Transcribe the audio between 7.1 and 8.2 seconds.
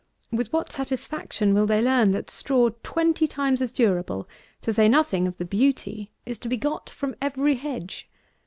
every hedge?